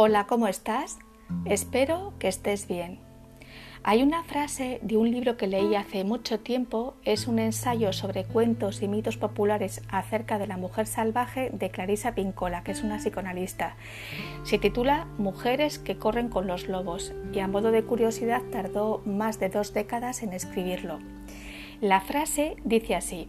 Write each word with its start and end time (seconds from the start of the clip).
Hola, 0.00 0.28
¿cómo 0.28 0.46
estás? 0.46 1.00
Espero 1.44 2.12
que 2.20 2.28
estés 2.28 2.68
bien. 2.68 3.00
Hay 3.82 4.04
una 4.04 4.22
frase 4.22 4.78
de 4.80 4.96
un 4.96 5.10
libro 5.10 5.36
que 5.36 5.48
leí 5.48 5.74
hace 5.74 6.04
mucho 6.04 6.38
tiempo, 6.38 6.94
es 7.04 7.26
un 7.26 7.40
ensayo 7.40 7.92
sobre 7.92 8.22
cuentos 8.22 8.80
y 8.80 8.86
mitos 8.86 9.16
populares 9.16 9.82
acerca 9.88 10.38
de 10.38 10.46
la 10.46 10.56
mujer 10.56 10.86
salvaje 10.86 11.50
de 11.52 11.72
Clarisa 11.72 12.14
Pincola, 12.14 12.62
que 12.62 12.70
es 12.70 12.84
una 12.84 12.98
psicoanalista. 12.98 13.74
Se 14.44 14.58
titula 14.58 15.08
Mujeres 15.18 15.80
que 15.80 15.98
corren 15.98 16.28
con 16.28 16.46
los 16.46 16.68
lobos 16.68 17.12
y 17.32 17.40
a 17.40 17.48
modo 17.48 17.72
de 17.72 17.82
curiosidad 17.82 18.42
tardó 18.52 19.02
más 19.04 19.40
de 19.40 19.48
dos 19.48 19.74
décadas 19.74 20.22
en 20.22 20.32
escribirlo. 20.32 21.00
La 21.80 22.00
frase 22.00 22.54
dice 22.62 22.94
así, 22.94 23.28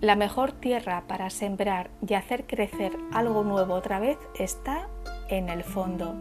la 0.00 0.16
mejor 0.16 0.50
tierra 0.50 1.04
para 1.06 1.30
sembrar 1.30 1.90
y 2.04 2.14
hacer 2.14 2.48
crecer 2.48 2.90
algo 3.12 3.44
nuevo 3.44 3.74
otra 3.74 4.00
vez 4.00 4.18
está 4.36 4.88
en 5.30 5.48
el 5.48 5.64
fondo. 5.64 6.14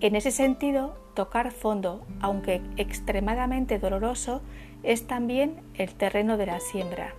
En 0.00 0.16
ese 0.16 0.30
sentido, 0.30 0.96
tocar 1.14 1.52
fondo, 1.52 2.04
aunque 2.20 2.60
extremadamente 2.76 3.78
doloroso, 3.78 4.42
es 4.82 5.06
también 5.06 5.60
el 5.74 5.94
terreno 5.94 6.36
de 6.36 6.46
la 6.46 6.60
siembra. 6.60 7.14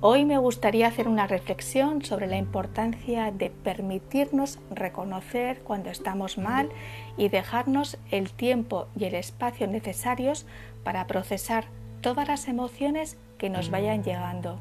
Hoy 0.00 0.24
me 0.24 0.38
gustaría 0.38 0.86
hacer 0.86 1.08
una 1.08 1.26
reflexión 1.26 2.04
sobre 2.04 2.28
la 2.28 2.36
importancia 2.36 3.32
de 3.32 3.50
permitirnos 3.50 4.60
reconocer 4.70 5.60
cuando 5.62 5.90
estamos 5.90 6.38
mal 6.38 6.68
y 7.16 7.28
dejarnos 7.28 7.98
el 8.12 8.30
tiempo 8.30 8.86
y 8.96 9.06
el 9.06 9.16
espacio 9.16 9.66
necesarios 9.66 10.46
para 10.84 11.08
procesar 11.08 11.64
todas 12.00 12.28
las 12.28 12.46
emociones 12.46 13.18
que 13.38 13.50
nos 13.50 13.70
vayan 13.70 14.04
llegando. 14.04 14.60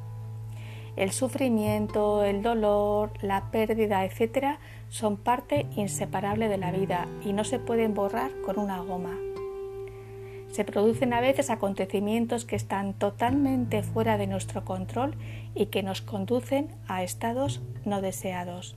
El 0.97 1.11
sufrimiento, 1.11 2.23
el 2.23 2.41
dolor, 2.41 3.11
la 3.21 3.51
pérdida, 3.51 4.03
etc., 4.03 4.57
son 4.89 5.15
parte 5.15 5.67
inseparable 5.75 6.49
de 6.49 6.57
la 6.57 6.71
vida 6.71 7.07
y 7.23 7.33
no 7.33 7.43
se 7.43 7.59
pueden 7.59 7.93
borrar 7.93 8.31
con 8.43 8.57
una 8.57 8.79
goma. 8.79 9.15
Se 10.51 10.65
producen 10.65 11.13
a 11.13 11.21
veces 11.21 11.51
acontecimientos 11.51 12.45
que 12.45 12.55
están 12.55 12.95
totalmente 12.95 13.83
fuera 13.83 14.17
de 14.17 14.25
nuestro 14.25 14.65
control 14.65 15.15
y 15.53 15.67
que 15.67 15.83
nos 15.83 16.01
conducen 16.01 16.69
a 16.87 17.03
estados 17.03 17.61
no 17.85 18.01
deseados. 18.01 18.75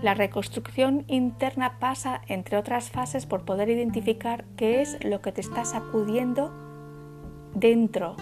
La 0.00 0.14
reconstrucción 0.14 1.04
interna 1.06 1.78
pasa, 1.80 2.22
entre 2.28 2.56
otras 2.56 2.90
fases, 2.90 3.26
por 3.26 3.44
poder 3.44 3.68
identificar 3.68 4.46
qué 4.56 4.80
es 4.80 5.04
lo 5.04 5.20
que 5.20 5.32
te 5.32 5.42
está 5.42 5.66
sacudiendo 5.66 6.50
dentro 7.54 8.16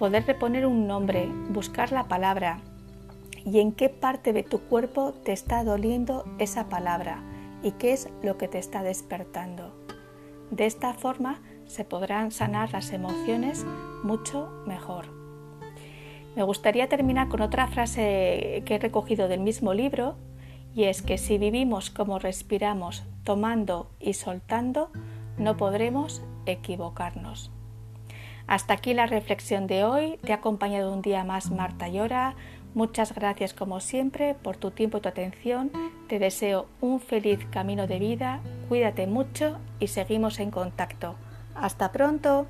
poder 0.00 0.26
reponer 0.26 0.64
un 0.64 0.86
nombre, 0.86 1.28
buscar 1.50 1.92
la 1.92 2.08
palabra 2.08 2.60
y 3.44 3.60
en 3.60 3.70
qué 3.70 3.90
parte 3.90 4.32
de 4.32 4.42
tu 4.42 4.60
cuerpo 4.60 5.12
te 5.12 5.32
está 5.32 5.62
doliendo 5.62 6.24
esa 6.38 6.70
palabra 6.70 7.22
y 7.62 7.72
qué 7.72 7.92
es 7.92 8.08
lo 8.22 8.38
que 8.38 8.48
te 8.48 8.58
está 8.58 8.82
despertando. 8.82 9.76
De 10.50 10.64
esta 10.64 10.94
forma 10.94 11.42
se 11.66 11.84
podrán 11.84 12.30
sanar 12.30 12.72
las 12.72 12.92
emociones 12.94 13.66
mucho 14.02 14.48
mejor. 14.66 15.04
Me 16.34 16.44
gustaría 16.44 16.88
terminar 16.88 17.28
con 17.28 17.42
otra 17.42 17.66
frase 17.66 18.62
que 18.64 18.76
he 18.76 18.78
recogido 18.78 19.28
del 19.28 19.40
mismo 19.40 19.74
libro 19.74 20.16
y 20.74 20.84
es 20.84 21.02
que 21.02 21.18
si 21.18 21.36
vivimos 21.36 21.90
como 21.90 22.18
respiramos, 22.18 23.04
tomando 23.22 23.90
y 24.00 24.14
soltando, 24.14 24.90
no 25.36 25.58
podremos 25.58 26.22
equivocarnos. 26.46 27.50
Hasta 28.50 28.74
aquí 28.74 28.94
la 28.94 29.06
reflexión 29.06 29.68
de 29.68 29.84
hoy. 29.84 30.18
Te 30.24 30.32
ha 30.32 30.36
acompañado 30.36 30.92
un 30.92 31.02
día 31.02 31.22
más 31.22 31.52
Marta 31.52 31.86
Llora. 31.86 32.34
Muchas 32.74 33.14
gracias 33.14 33.54
como 33.54 33.78
siempre 33.78 34.34
por 34.34 34.56
tu 34.56 34.72
tiempo 34.72 34.98
y 34.98 35.02
tu 35.02 35.08
atención. 35.08 35.70
Te 36.08 36.18
deseo 36.18 36.66
un 36.80 36.98
feliz 36.98 37.38
camino 37.52 37.86
de 37.86 38.00
vida. 38.00 38.40
Cuídate 38.68 39.06
mucho 39.06 39.58
y 39.78 39.86
seguimos 39.86 40.40
en 40.40 40.50
contacto. 40.50 41.14
Hasta 41.54 41.92
pronto. 41.92 42.48